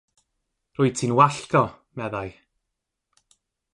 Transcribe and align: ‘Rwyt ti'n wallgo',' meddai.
‘Rwyt 0.77 0.95
ti'n 1.01 1.13
wallgo',' 1.19 1.77
meddai. 2.01 2.33